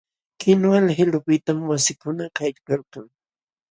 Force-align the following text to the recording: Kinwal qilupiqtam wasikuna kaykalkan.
Kinwal 0.39 0.85
qilupiqtam 0.97 1.59
wasikuna 1.69 2.23
kaykalkan. 2.37 3.05